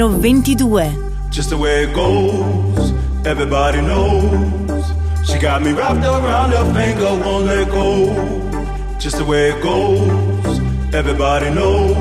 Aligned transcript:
numero 0.00 0.18
22. 0.18 1.30
Just 1.30 1.50
the 1.50 1.58
way 1.58 1.84
it 1.84 1.94
goes, 1.94 2.92
everybody 3.26 3.82
knows. 3.82 4.86
She 5.26 5.38
got 5.38 5.62
me 5.62 5.72
wrapped 5.72 6.02
around 6.02 6.52
her 6.52 6.64
finger, 6.72 7.10
won't 7.22 7.44
let 7.44 7.68
go. 7.68 8.96
Just 8.98 9.18
the 9.18 9.24
way 9.26 9.50
it 9.50 9.62
goes, 9.62 10.58
everybody 10.94 11.50
knows. 11.50 11.96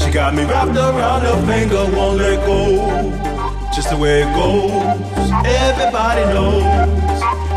She 0.00 0.10
got 0.10 0.34
me 0.34 0.44
wrapped 0.44 0.76
around 0.76 1.22
her 1.28 1.38
finger, 1.46 1.84
won't 1.94 2.18
let 2.18 2.40
go. 2.46 2.58
Just 3.76 3.90
the 3.90 3.98
way 3.98 4.22
it 4.22 4.32
goes, 4.34 4.72
everybody 5.44 6.24
knows. 6.32 6.64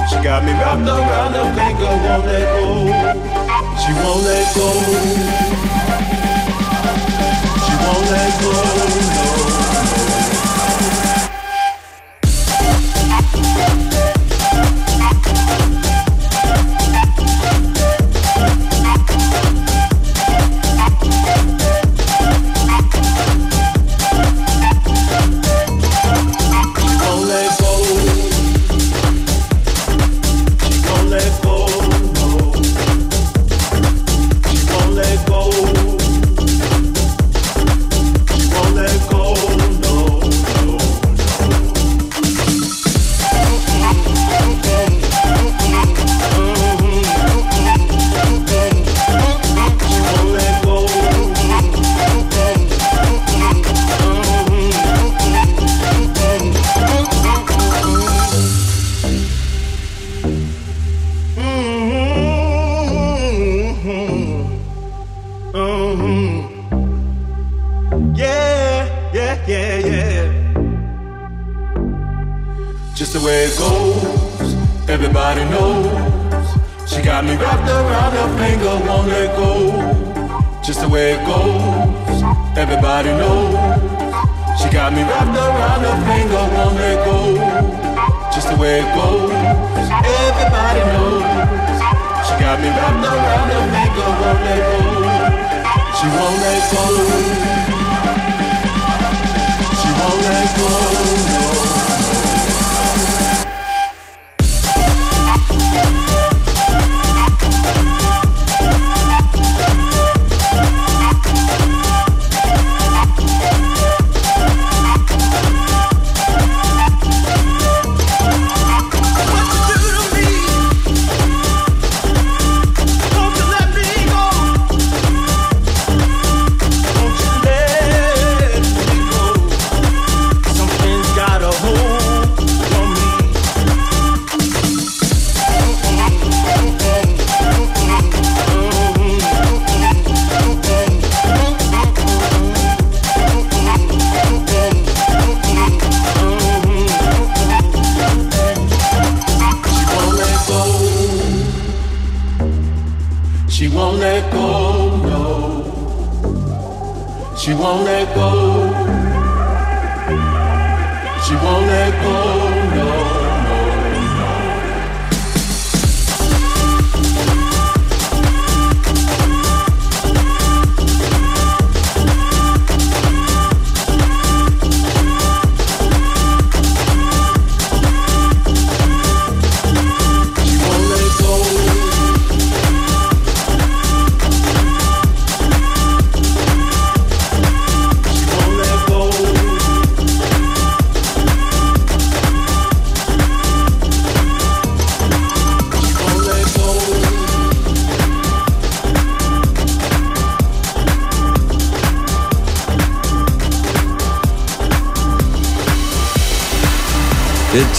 She 0.10 0.18
got 0.28 0.44
me 0.44 0.52
wrapped 0.52 0.88
around 0.88 1.34
her 1.40 1.50
finger, 1.56 1.92
won't 2.06 2.26
let 2.26 2.48
go. 2.60 2.68
She 3.82 3.94
won't 3.94 4.24
let 4.28 4.56
go 4.56 4.70
She 7.66 7.74
won't 7.84 8.12
let 8.12 8.42
go. 8.42 9.17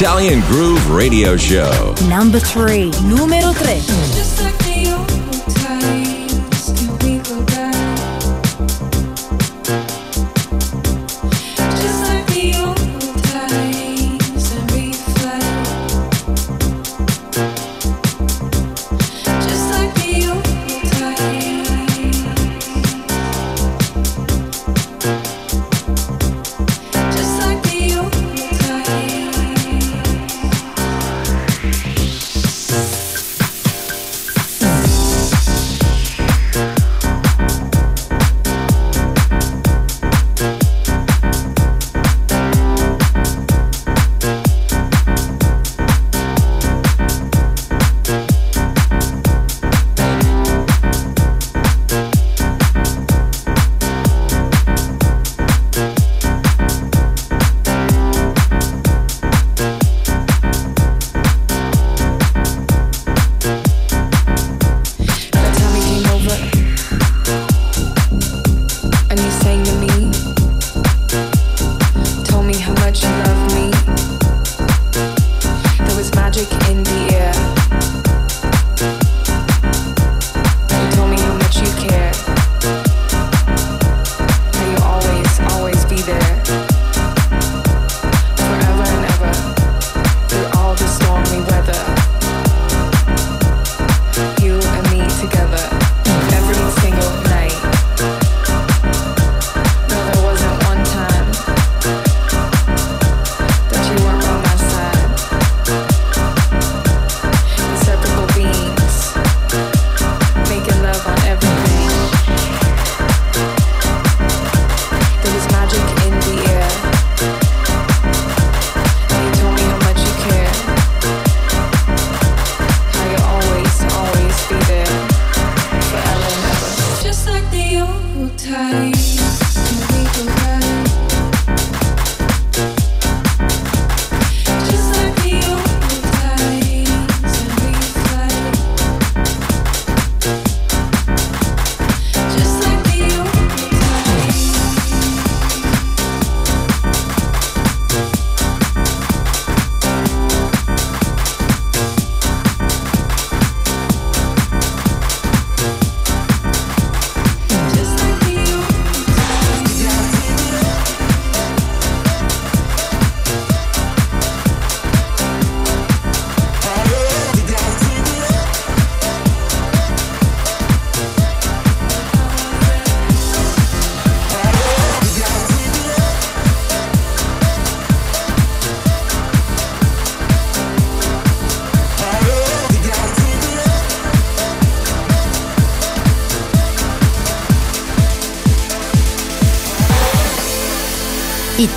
Italian 0.01 0.41
Groove 0.43 0.91
Radio 0.91 1.37
Show. 1.37 1.93
Number 2.09 2.39
3, 2.39 2.93
numero 3.03 3.53
3. 3.53 3.98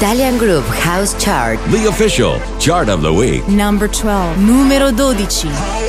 Italian 0.01 0.39
Groove 0.39 0.65
House 0.65 1.13
Chart. 1.23 1.59
The 1.69 1.85
official 1.87 2.39
chart 2.57 2.89
of 2.89 3.03
the 3.03 3.13
week. 3.13 3.47
Number 3.47 3.87
12. 3.87 4.39
Numero 4.39 4.89
12. 4.89 5.80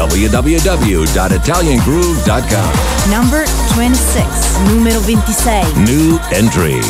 www.italiangroove.com. 0.00 2.72
Number 3.10 3.44
26, 3.74 4.24
numero 4.72 5.00
26. 5.02 5.76
New 5.84 6.18
entry. 6.32 6.80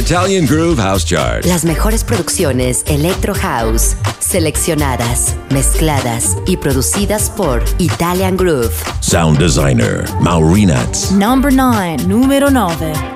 Italian 0.00 0.46
Groove 0.46 0.78
House 0.80 1.04
Chart. 1.04 1.44
Las 1.44 1.62
mejores 1.62 2.04
producciones 2.04 2.84
Electro 2.86 3.34
House, 3.34 3.96
seleccionadas, 4.18 5.36
mezcladas 5.50 6.38
y 6.46 6.56
producidas 6.56 7.28
por 7.28 7.62
Italian 7.76 8.34
Groove. 8.34 8.72
Sound 9.00 9.38
designer 9.38 10.08
Maurinats. 10.18 11.12
Number 11.12 11.52
9, 11.52 11.98
número 12.06 12.50
9. 12.50 13.09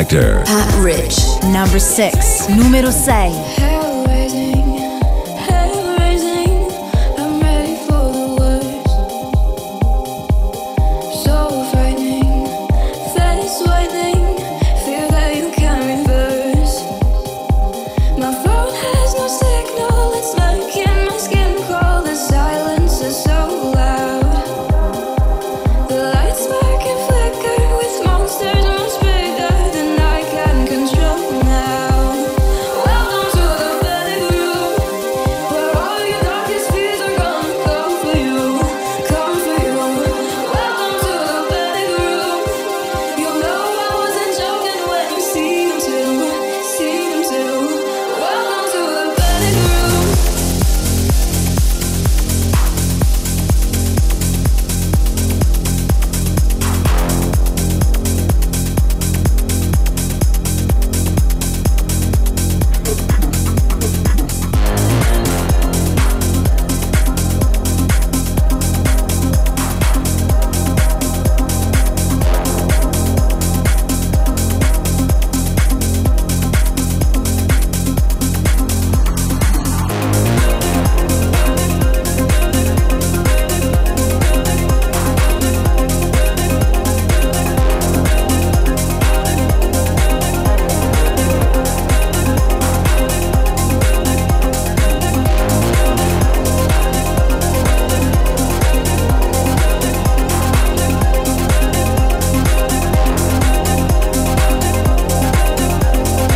Selector. 0.01 0.43
Pat 0.45 0.83
Rich. 0.83 1.15
Number 1.43 1.77
6. 1.79 2.49
Numero 2.49 2.89
6. 2.89 3.40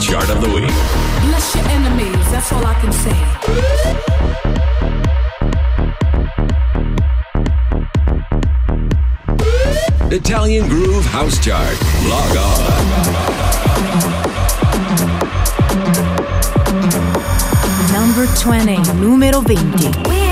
chart 0.00 0.30
of 0.30 0.40
the 0.40 0.48
week. 0.48 0.72
Bless 1.28 1.54
your 1.54 1.68
enemies, 1.68 2.30
that's 2.32 2.52
all 2.52 2.64
I 2.64 2.74
can 2.80 2.92
say. 2.92 3.14
Italian 10.16 10.68
Groove 10.68 11.04
House 11.04 11.38
Chart. 11.44 11.76
Log 12.08 12.36
on. 12.36 12.60
Number 17.92 18.26
20, 18.36 19.00
numero 19.00 19.42
20. 19.42 20.30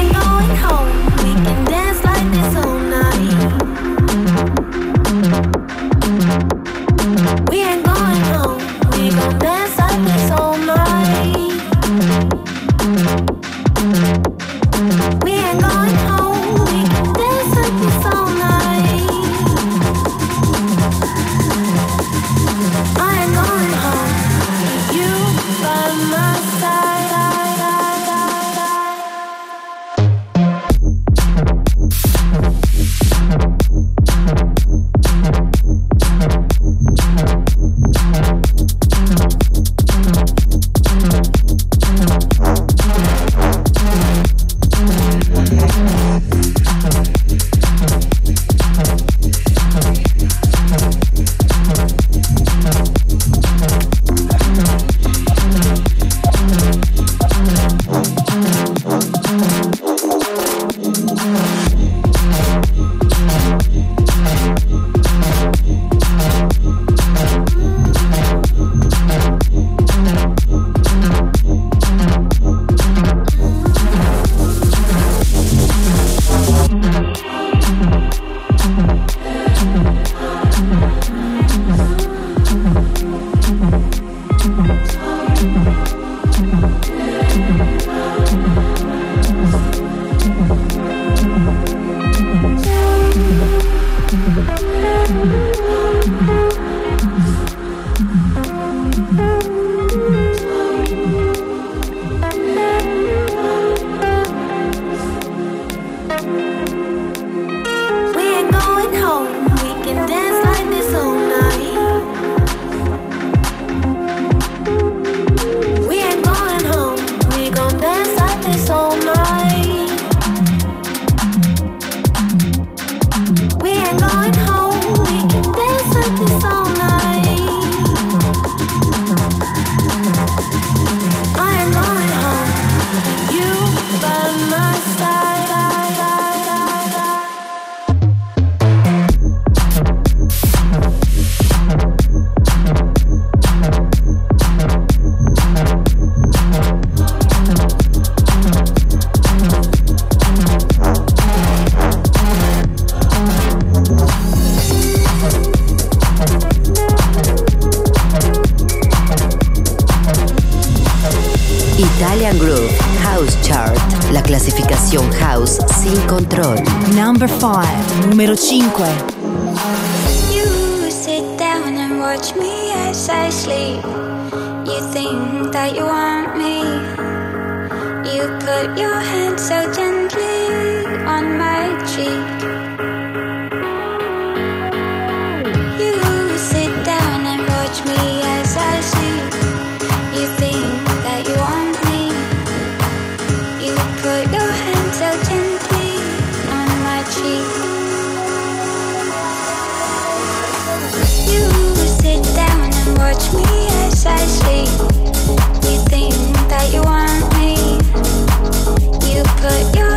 put 209.41 209.77
your 209.77 209.88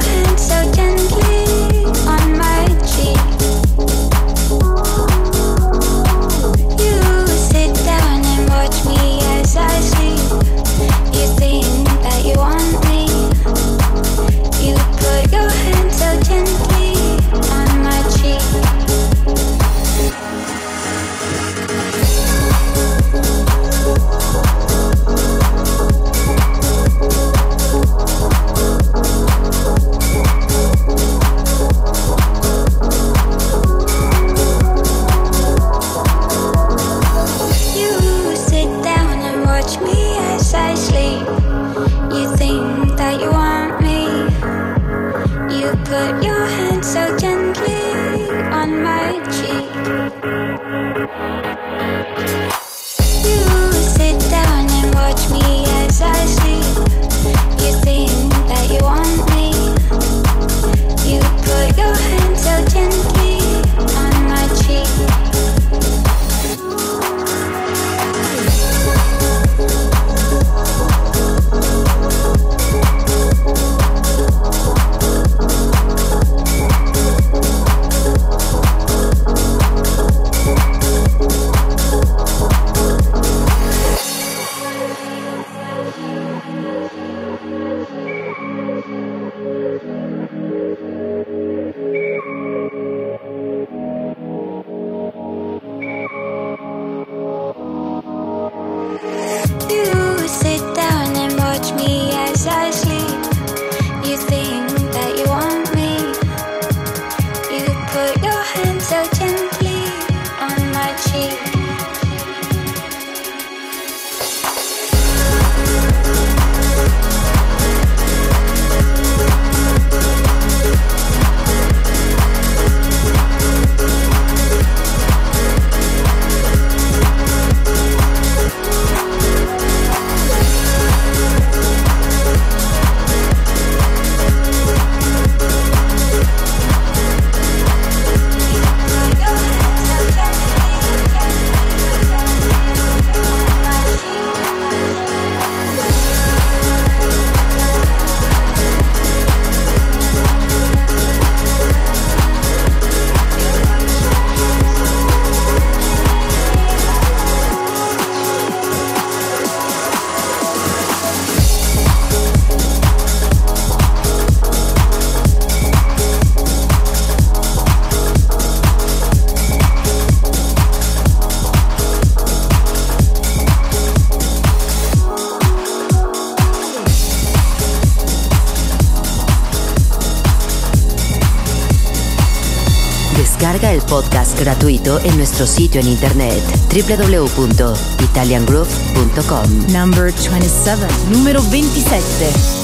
El 183.72 183.82
podcast 183.84 184.38
gratuito 184.38 184.99
en 184.99 185.15
nuestro 185.15 185.47
sitio 185.47 185.80
en 185.80 185.88
internet 185.88 186.43
www.italiangroove.com. 186.74 189.72
Number 189.72 190.13
27, 190.13 190.88
número 191.09 191.41
27. 191.41 192.61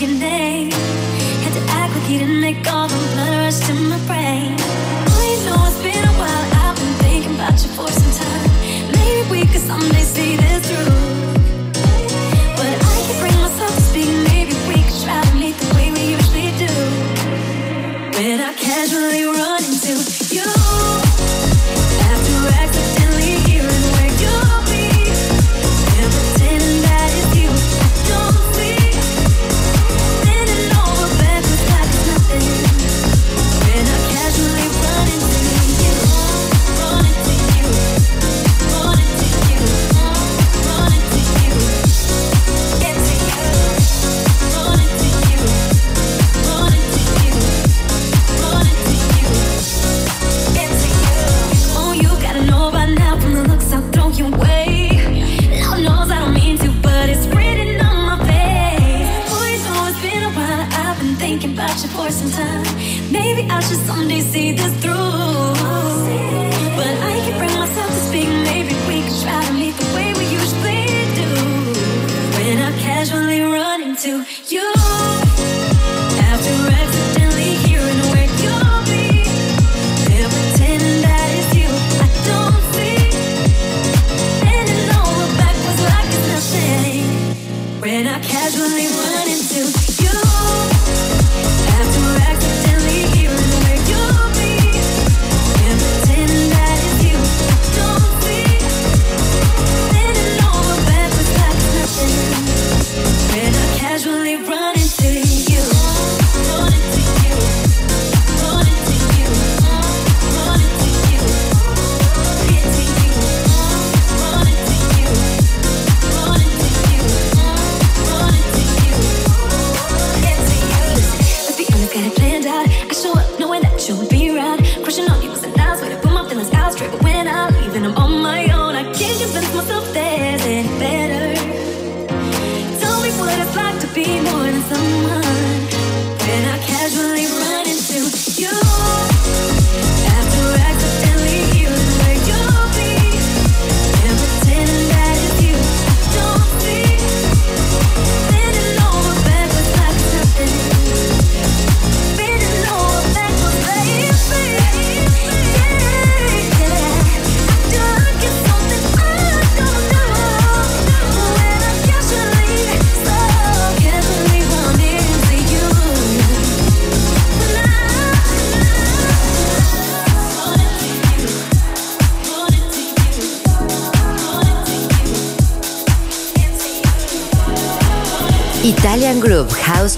your 0.00 0.10
name. 0.10 0.70
Had 0.70 1.52
to 1.54 1.72
act 1.72 1.94
like 1.96 2.08
didn't 2.18 2.40
make 2.40 2.70
all 2.70 2.88
the 2.88 2.96
blood 3.14 3.32
rush 3.38 3.60
to 3.66 3.74
my 3.74 3.98
brain. 4.06 4.55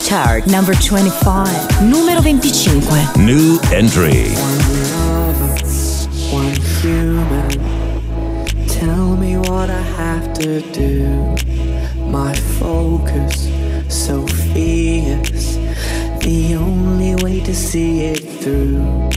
chart 0.09 0.47
number 0.47 0.73
25 0.73 1.83
numero 1.83 2.23
25 2.23 3.17
new 3.19 3.59
entry. 3.75 4.33
To 10.39 10.61
do. 10.71 11.35
My 12.07 12.33
focus 12.61 13.49
so 13.89 14.25
fierce. 14.25 15.57
The 16.23 16.55
only 16.55 17.17
way 17.25 17.41
to 17.41 17.53
see 17.53 18.05
it 18.05 18.21
through. 18.41 19.11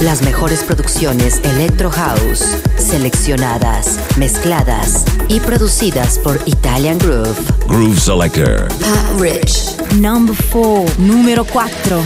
Las 0.00 0.22
mejores 0.22 0.64
producciones 0.64 1.40
Electro 1.44 1.88
House, 1.90 2.44
seleccionadas, 2.76 4.00
mezcladas 4.16 5.04
y 5.28 5.38
producidas 5.38 6.18
por 6.18 6.40
Italian 6.46 6.98
Groove. 6.98 7.38
Groove 7.68 8.00
Selector. 8.00 8.66
Pat 8.68 9.20
Rich. 9.20 9.76
Number 10.00 10.34
4. 10.50 10.84
Numero 10.98 11.44
4. 11.44 12.02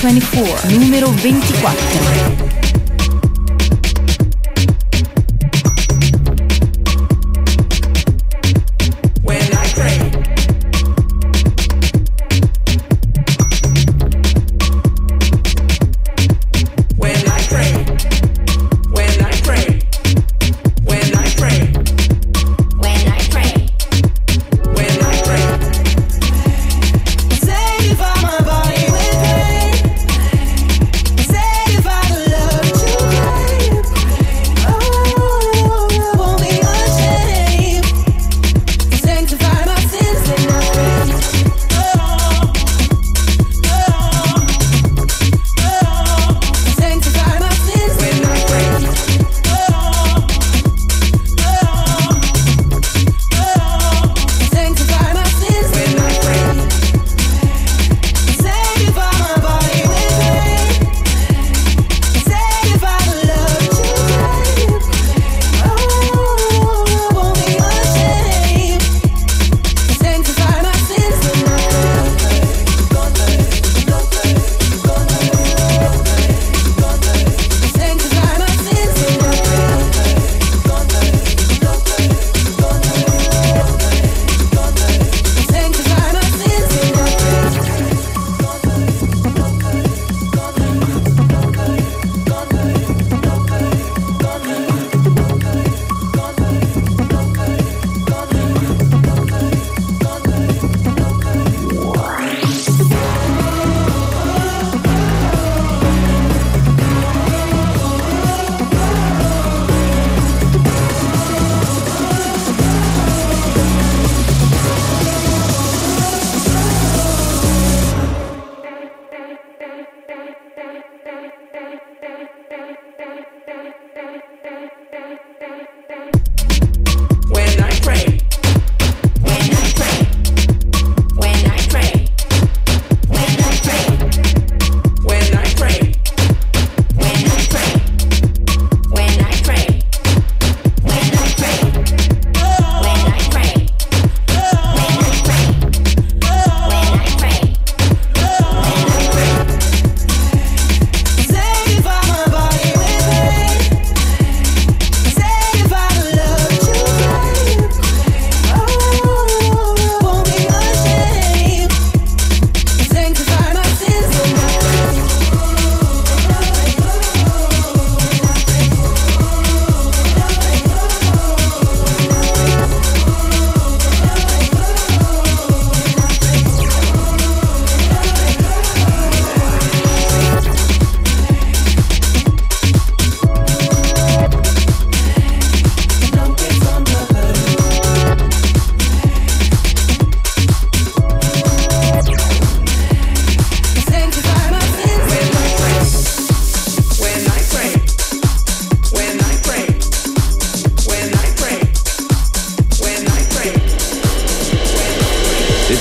Twenty-four. 0.00 0.70
numero 0.70 1.08
24. 1.08 2.45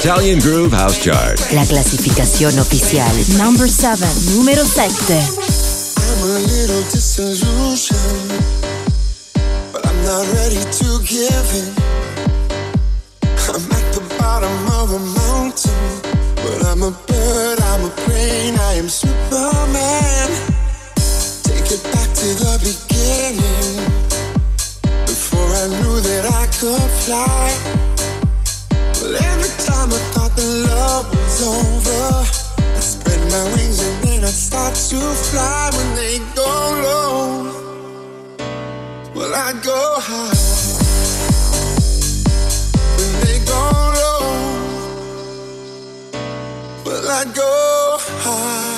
Italian 0.06 0.40
Groove 0.40 0.72
House 0.72 1.00
Chart. 1.02 1.36
La 1.52 1.66
clasificación 1.66 2.60
oficial. 2.60 3.12
Number 3.40 3.68
7. 3.68 4.06
Número 4.36 4.64
7. 4.64 4.94
I'm 5.18 6.30
a 6.30 6.40
little 6.46 6.84
disillusioned, 6.92 8.32
but 9.74 9.84
I'm 9.84 10.04
not 10.04 10.28
ready 10.36 10.64
to 10.64 11.00
give 11.02 11.50
in. 11.58 11.74
I'm 13.50 13.66
at 13.72 13.94
the 13.96 14.02
bottom 14.20 14.54
of 14.78 14.94
a 14.94 15.00
mountain, 15.00 15.74
but 16.36 16.64
I'm 16.68 16.84
a 16.84 16.92
bird, 17.08 17.60
I'm 17.74 17.86
a 17.86 17.92
I 18.62 18.76
am 18.78 18.88
Superman. 18.88 20.30
Take 21.42 21.72
it 21.72 21.84
back 21.92 22.14
to 22.14 22.28
the 22.46 22.60
beginning. 22.62 23.35
it's 31.36 31.44
over. 31.44 32.24
I 32.58 32.80
spread 32.80 33.20
my 33.32 33.44
wings 33.56 33.82
and 33.86 34.04
then 34.04 34.24
I 34.24 34.28
start 34.28 34.74
to 34.74 34.96
fly 34.96 35.70
when 35.74 35.96
they 35.96 36.20
go 36.34 36.52
low. 36.86 37.52
Well, 39.14 39.34
I 39.34 39.52
go 39.64 40.00
high. 40.00 40.36
When 42.98 43.12
they 43.24 43.40
go 43.46 43.64
low. 44.00 44.22
Well, 46.86 47.10
I 47.10 47.26
go 47.34 47.98
high. 48.00 48.75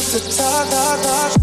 enough 0.00 0.12
to 0.12 0.36
talk, 0.36 0.70
talk, 0.70 1.02
talk. 1.02 1.39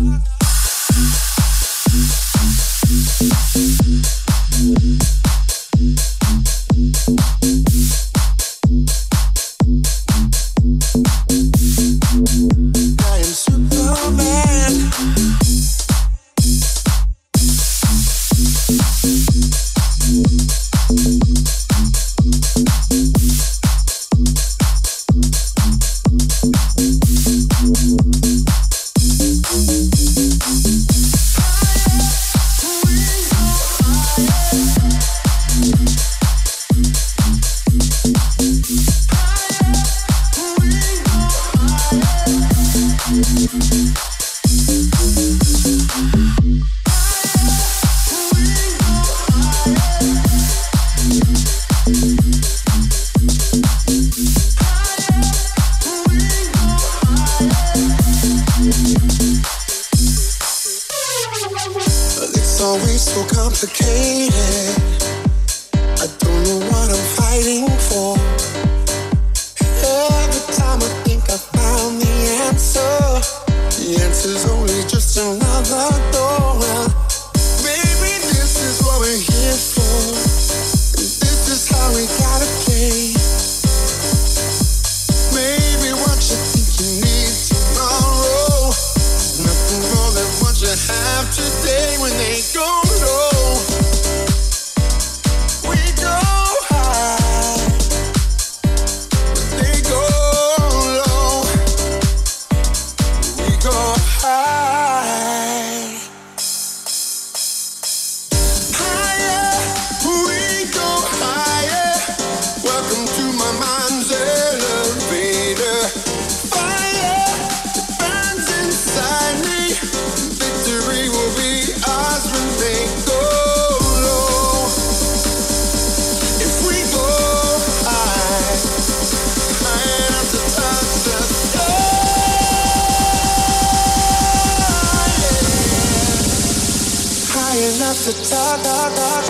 To 138.07 138.29
talk, 138.29 138.63
talk, 138.63 138.95
talk. 138.95 139.26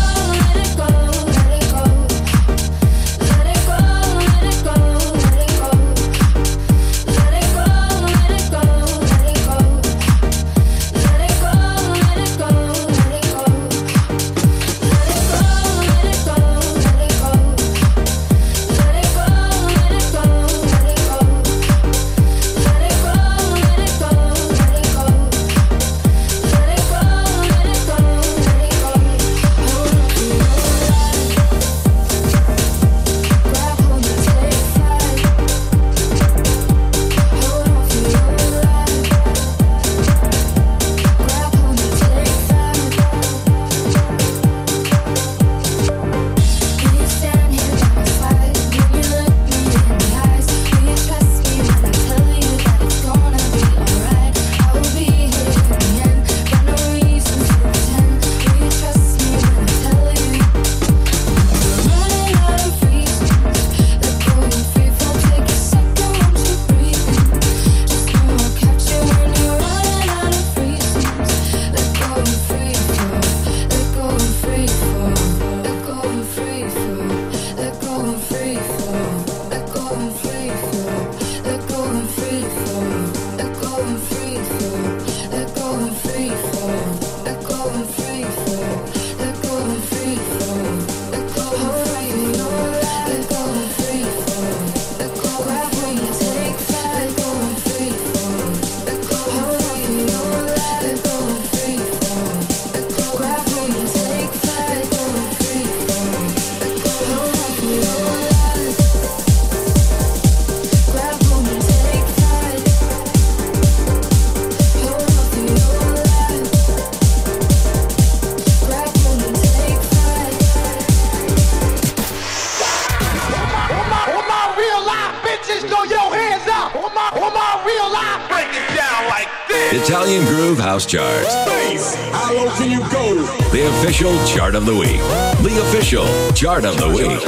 Of 134.61 134.67
the 134.67 134.75
week. 134.75 135.01
The 135.41 135.59
official 135.61 136.05
chart 136.33 136.65
of 136.65 136.77
the 136.77 136.87
week. 136.87 137.21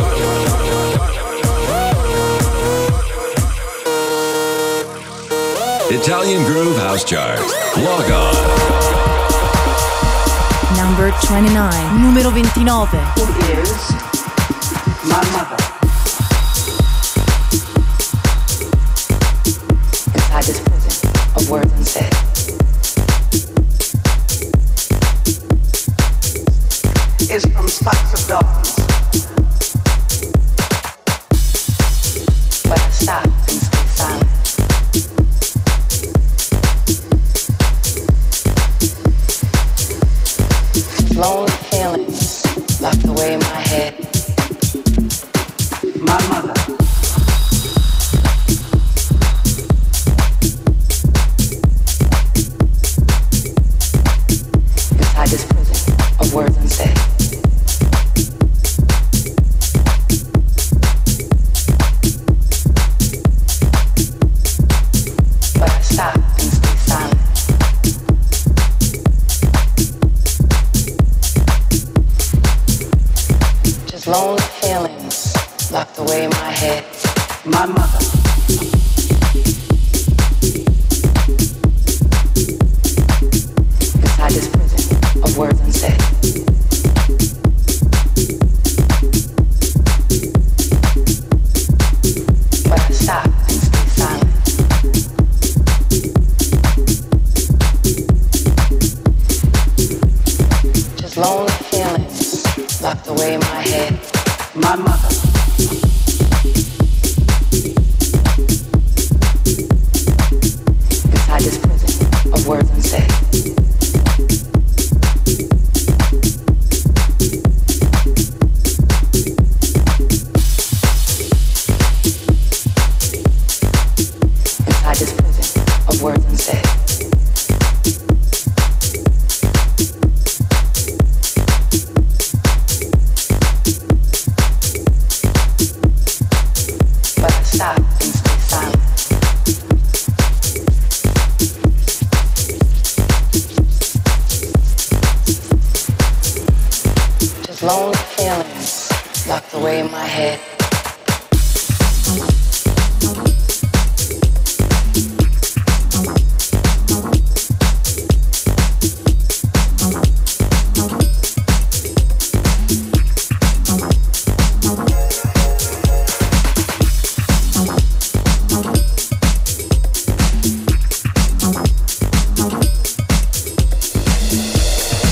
Italian 5.90 6.44
Groove 6.46 6.78
House 6.78 7.04
Chart. 7.04 7.40
Log 7.78 8.12
on. 8.12 8.36
Number 10.78 11.12
29. 11.26 12.02
Numero 12.02 12.30
29. 12.30 12.88
Who 13.16 13.62
is 13.62 13.92
my 15.08 15.24
mother? 15.32 15.63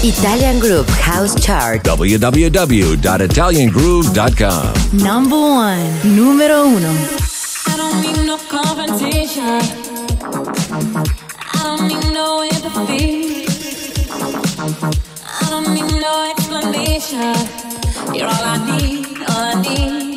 Italian 0.04 0.60
Groove 0.60 0.90
House 0.90 1.36
Chart. 1.36 1.84
www.italiangroove.com. 1.84 4.74
Number 4.98 5.38
one. 5.38 5.94
Numero 6.16 6.64
uno. 6.66 6.90
I 7.68 7.76
don't 7.78 8.02
need 8.02 8.18
no. 8.26 8.38
I 11.54 11.64
don't 11.64 11.88
need 11.88 12.12
no 12.14 12.42
empathy. 12.42 13.46
I 15.40 15.50
don't 15.50 15.74
need 15.74 15.92
no 16.02 16.30
explanation. 16.32 17.36
You're 18.14 18.28
all 18.28 18.44
I 18.44 18.58
need, 18.78 19.06
all 19.30 19.30
I 19.30 19.62
need. 19.62 20.11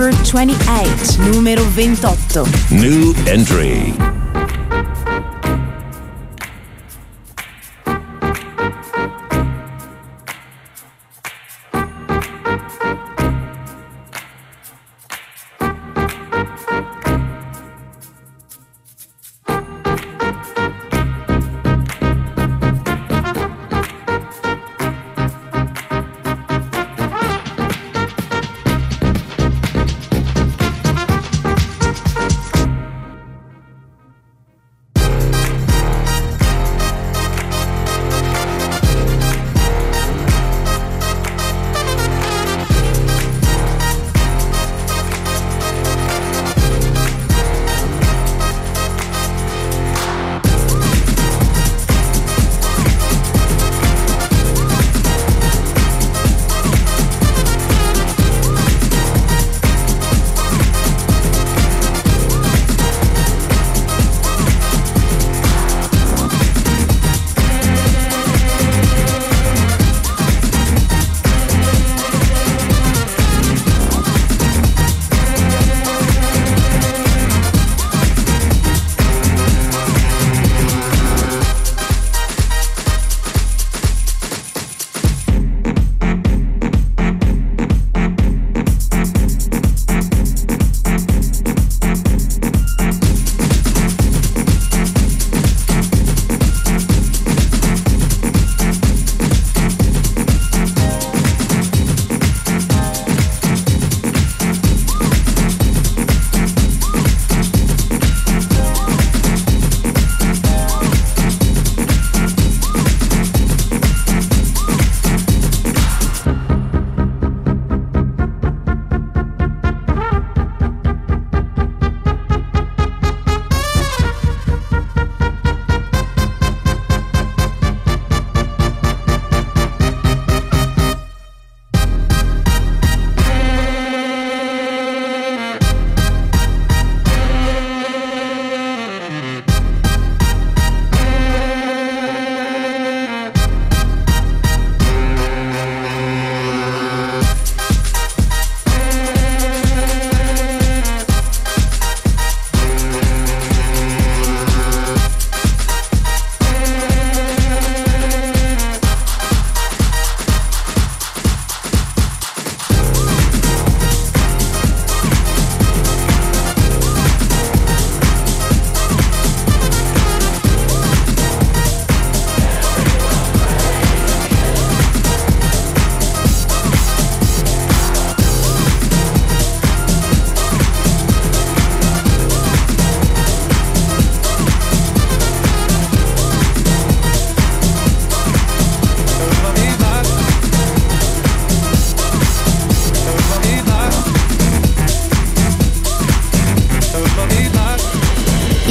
number 0.00 0.24
28, 0.24 1.18
numero 1.30 1.62
28. 1.76 2.70
New 2.72 3.12
entry. 3.26 4.09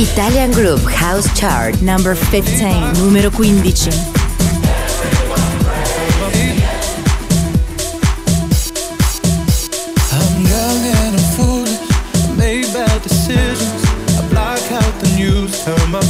Italian 0.02 0.52
Groove 0.52 0.82
House 0.86 1.28
Chart 1.38 1.82
number 1.82 2.16
15, 2.16 2.94
numero 2.94 3.30
15. 3.30 3.92
Decisions. 13.04 13.84
I 14.18 14.28
block 14.30 14.72
out 14.72 14.94
the 15.00 15.08
news, 15.16 15.66
my 15.90 16.02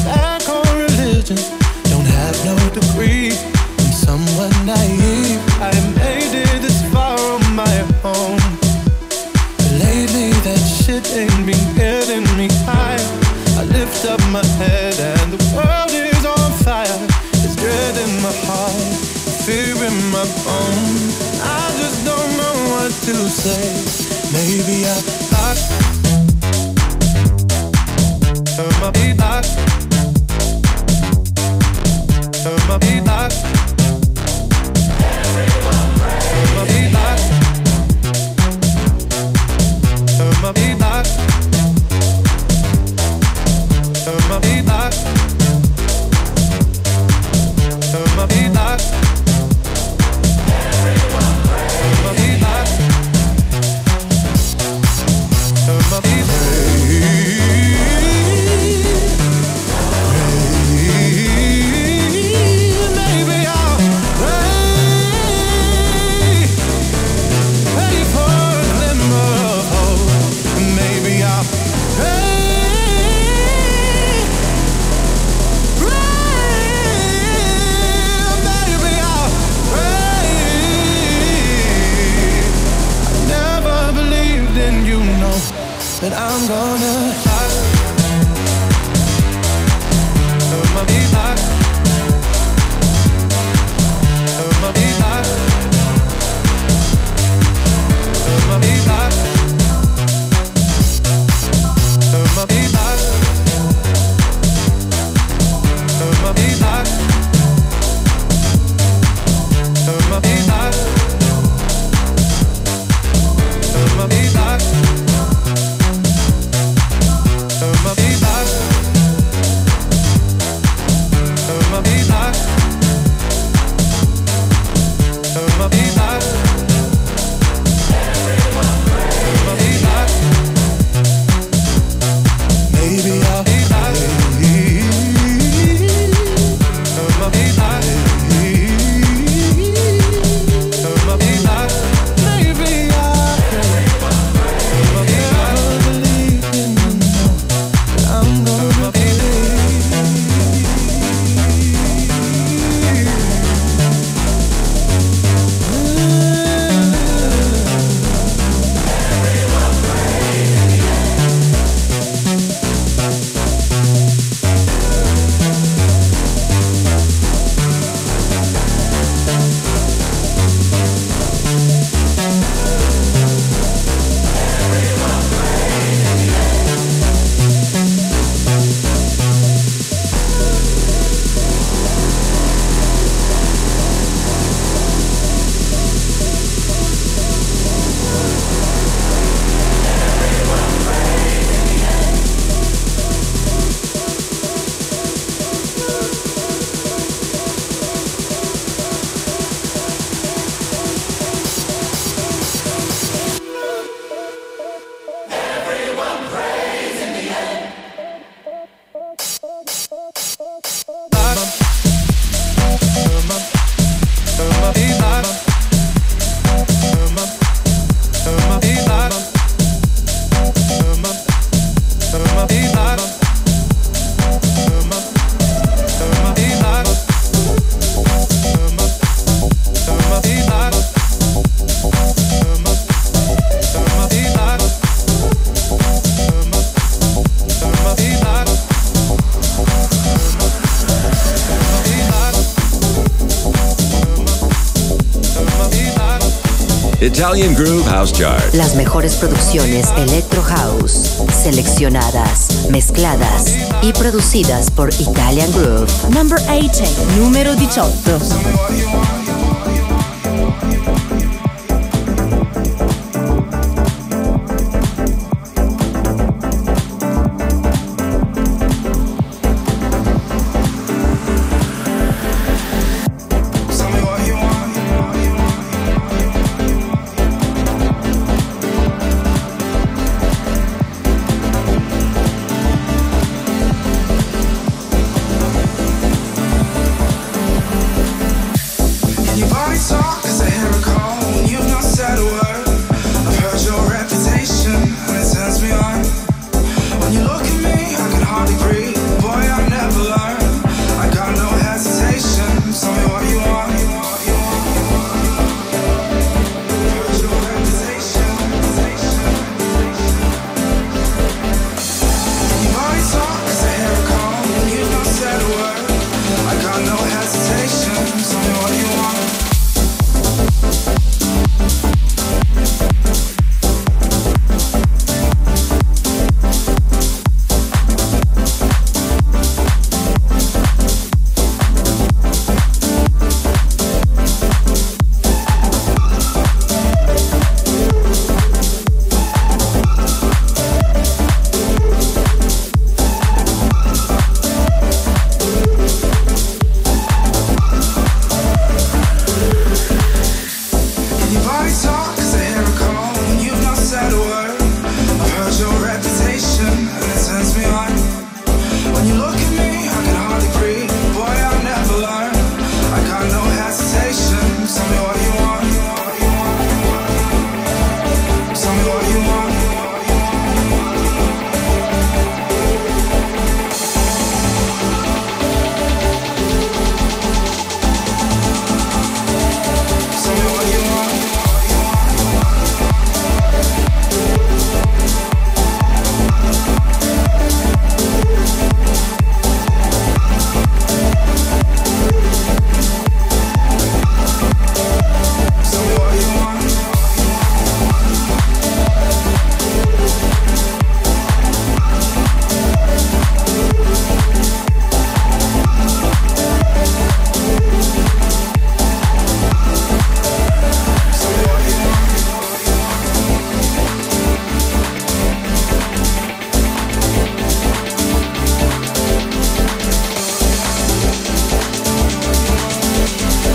Italian 247.19 247.53
Groove 247.53 247.83
House 247.89 248.13
Chart. 248.13 248.53
Las 248.53 248.75
mejores 248.75 249.15
producciones 249.15 249.89
Electro 249.97 250.41
House, 250.41 251.21
seleccionadas, 251.33 252.69
mezcladas 252.69 253.57
y 253.81 253.91
producidas 253.91 254.71
por 254.71 254.87
Italian 254.93 255.51
Groove. 255.51 255.91
Number 256.11 256.39
18, 256.39 256.81
número 257.17 257.57
18. 257.57 259.18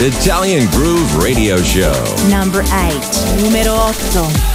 Italian 0.04 0.68
Groove 0.70 1.16
Radio 1.16 1.56
Show. 1.56 1.94
Number 2.28 2.60
8. 2.70 3.42
Numero 3.42 3.72
8. 3.72 4.53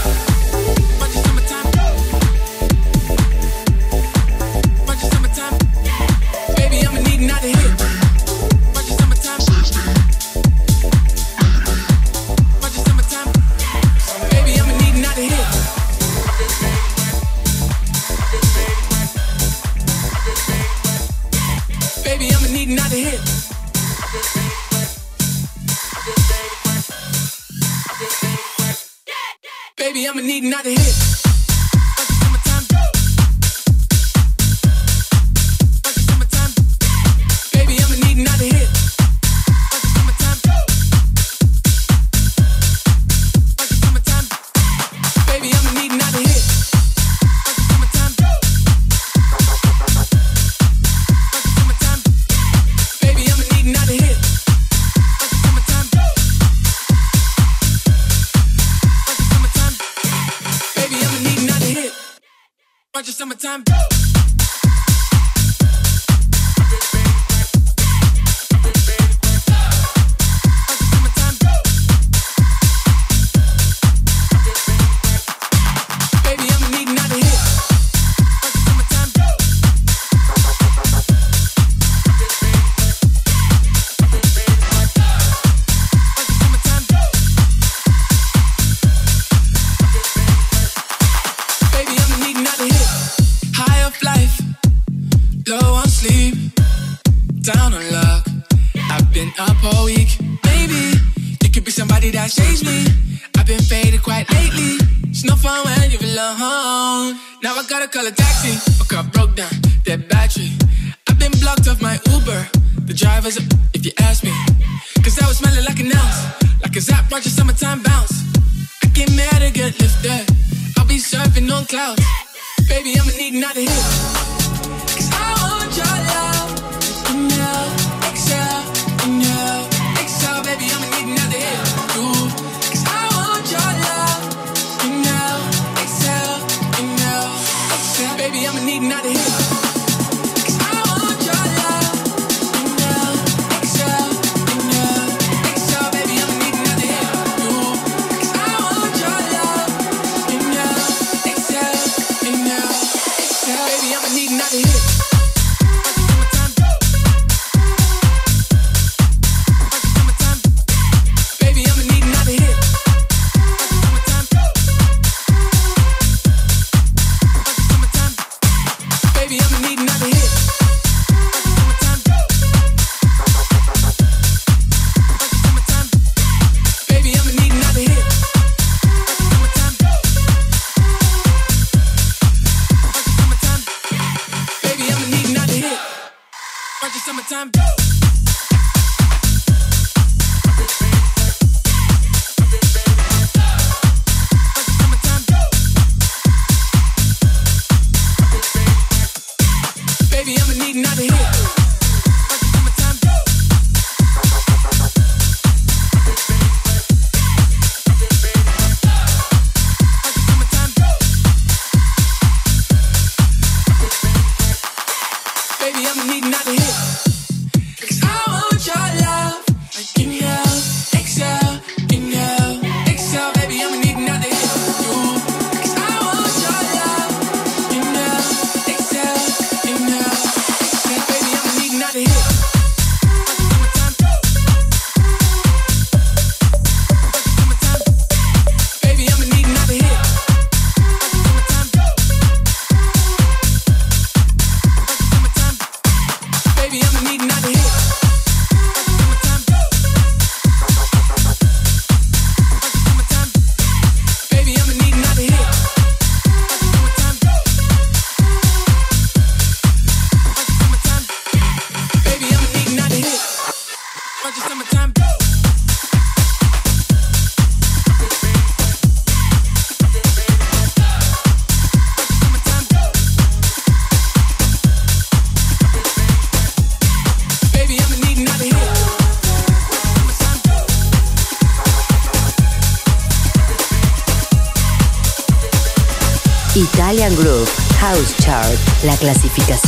Baby, 200.81 201.08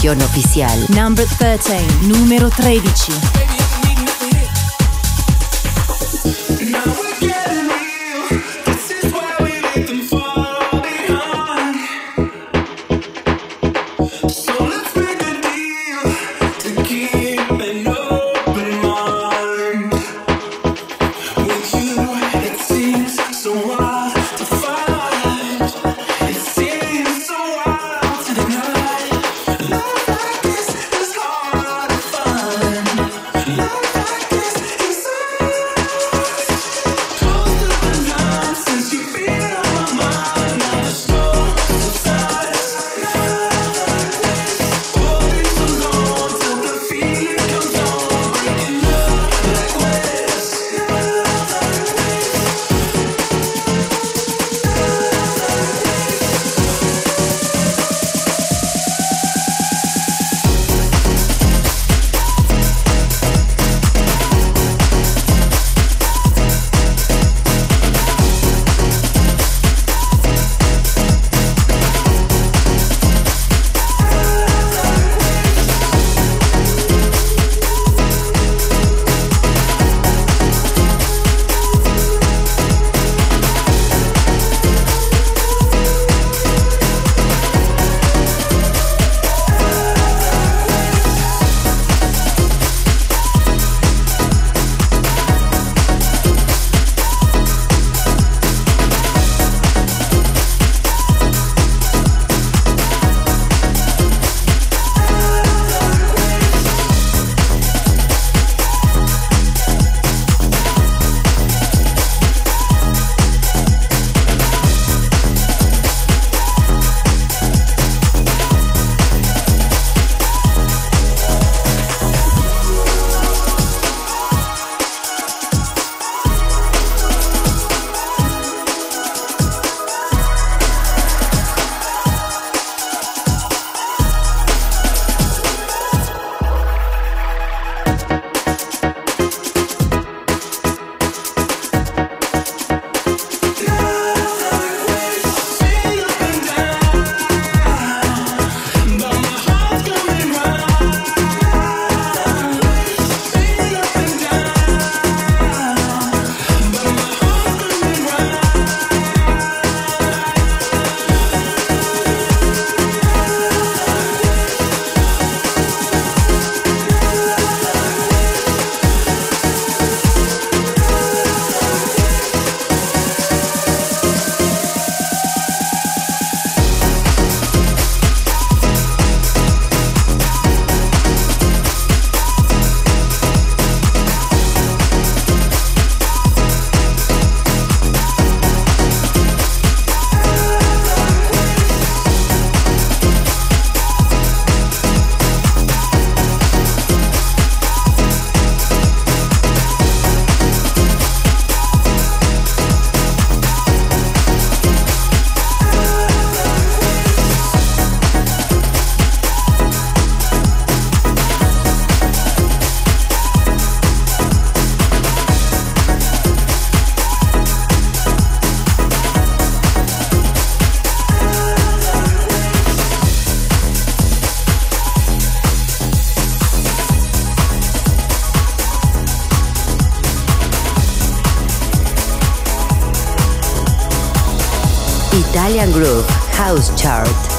clasificación 0.02 0.22
oficial. 0.22 0.86
Number 0.90 1.28
13, 1.38 1.86
numero 2.08 2.50
13. 2.50 3.41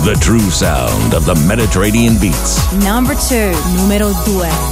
The 0.02 0.14
true 0.20 0.50
sound 0.50 1.14
of 1.14 1.26
the 1.26 1.36
Mediterranean 1.46 2.18
beats. 2.18 2.72
Number 2.82 3.14
two, 3.14 3.52
numero 3.76 4.12
due. 4.24 4.71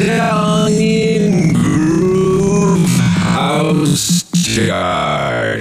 Italian 0.00 1.52
Groove 1.54 2.88
House 3.34 4.30
Chart. 4.32 5.58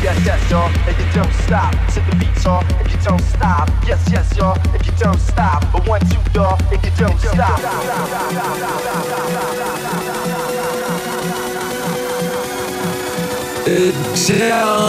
Yes, 0.00 0.24
yes, 0.24 0.50
y'all, 0.50 0.70
If 0.86 0.98
you 0.98 1.06
don't 1.12 1.32
stop 1.32 1.74
set 1.90 2.08
the 2.08 2.16
beats 2.16 2.44
y'all, 2.44 2.62
you 2.62 2.96
don't 3.04 3.20
stop. 3.20 3.68
Yes, 3.86 4.08
yes, 4.08 4.36
y'all, 4.36 4.56
If 4.72 4.86
you 4.86 4.92
don't 4.98 5.18
stop. 5.18 5.64
But 5.72 5.88
once 5.88 6.08
two, 6.08 6.20
y'all, 6.32 6.58
If 6.70 6.84
you 6.84 6.92
don't 6.96 7.18
stop. 7.18 7.58
Italian 13.66 14.80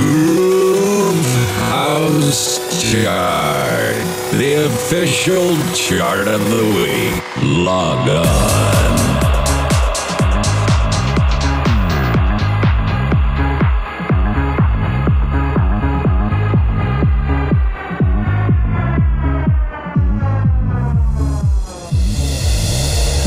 Groove 0.00 1.24
House 1.70 2.58
Chart, 2.82 3.96
the 4.32 4.66
official 4.66 5.56
chart 5.72 6.26
of 6.26 6.50
the 6.50 6.64
week 6.74 7.23
log 7.44 8.08
on. 8.08 8.74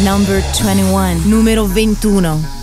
Number 0.04 0.42
21, 0.54 1.30
numero 1.30 1.68
21. 1.68 2.57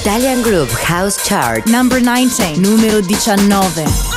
Italian 0.09 0.41
Groove 0.41 0.73
House 0.73 1.23
Chart. 1.23 1.67
Number 1.67 2.01
19. 2.01 2.63
Numero 2.63 3.03
19. 3.03 4.08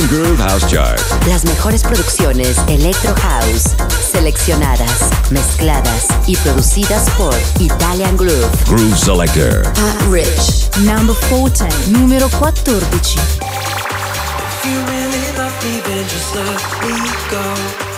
Italian 0.00 0.08
Groove 0.08 0.38
House 0.38 0.66
Chart. 0.66 1.00
Las 1.26 1.44
mejores 1.44 1.82
producciones 1.82 2.56
Electro 2.68 3.14
House, 3.16 3.74
seleccionadas, 4.12 5.10
mezcladas 5.30 6.06
y 6.26 6.36
producidas 6.36 7.10
por 7.10 7.34
Italian 7.58 8.16
Groove. 8.16 8.48
Groove 8.66 8.96
Selector. 8.96 9.62
Rich. 10.10 10.70
Number 10.84 11.14
14. 11.28 11.68
Numero 11.90 12.28
14. 12.30 12.78
If 12.80 14.64
you 14.64 14.78
really 14.86 15.32
love 15.36 15.52
me, 15.64 15.80
then 15.82 16.04
just 16.08 16.34
let 16.34 16.46
me 16.82 16.96
go, 17.30 17.54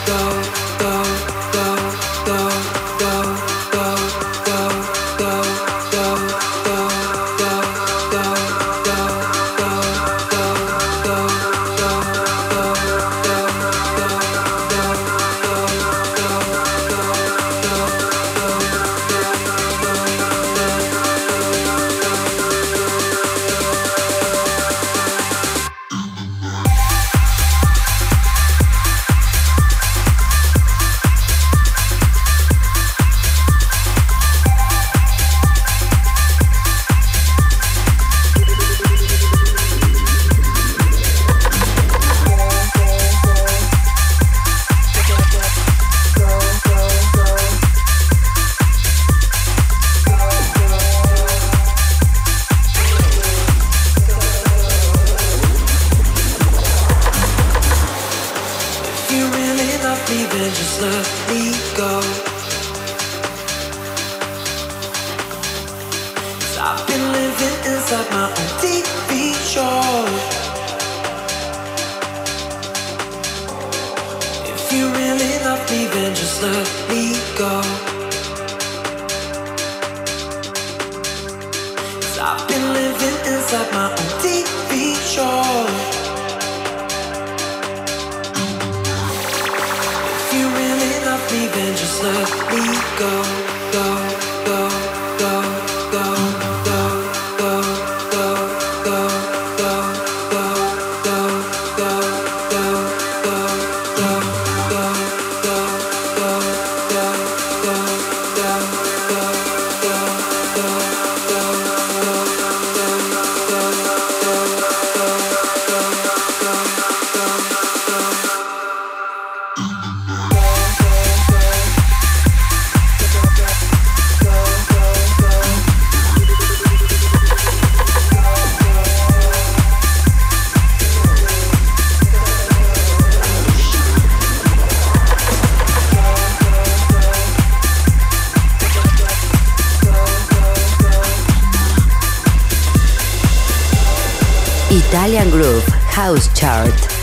go, 0.07 0.61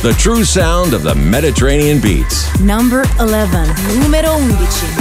The 0.02 0.14
true 0.14 0.46
sound 0.46 0.94
of 0.94 1.04
the 1.04 1.14
Mediterranean 1.14 2.00
beats. 2.00 2.58
Number 2.62 3.04
11. 3.20 4.00
Numero 4.00 4.38
11. 4.38 4.99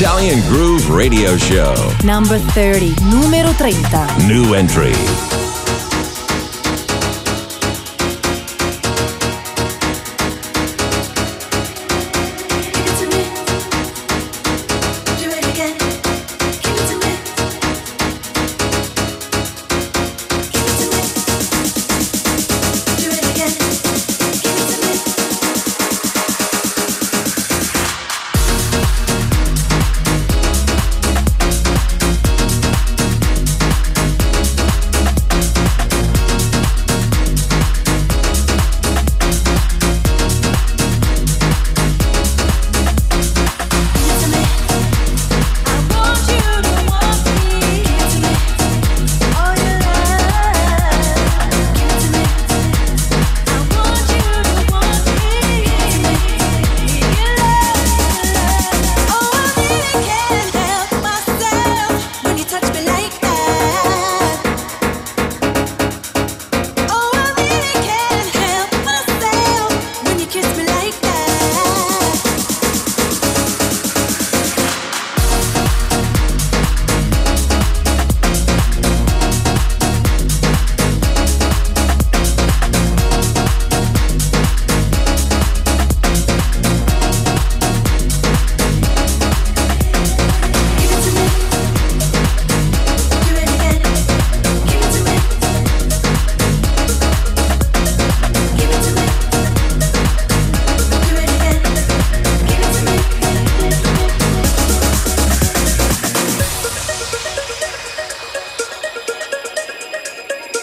Italian 0.00 0.40
Groove 0.48 0.88
Radio 0.88 1.36
Show. 1.36 1.74
Number 2.04 2.38
30. 2.38 2.94
Numero 3.10 3.52
30. 3.52 4.26
New 4.26 4.54
entry. 4.54 4.94